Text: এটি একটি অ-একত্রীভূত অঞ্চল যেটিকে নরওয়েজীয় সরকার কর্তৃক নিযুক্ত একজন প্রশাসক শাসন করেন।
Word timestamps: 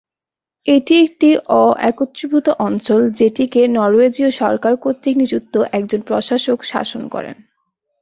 এটি 0.65 0.95
একটি 1.05 1.29
অ-একত্রীভূত 1.59 2.47
অঞ্চল 2.59 3.01
যেটিকে 3.11 3.61
নরওয়েজীয় 3.67 4.29
সরকার 4.41 4.73
কর্তৃক 4.77 5.15
নিযুক্ত 5.17 5.53
একজন 5.71 5.99
প্রশাসক 6.01 6.59
শাসন 6.63 7.03
করেন। 7.07 7.35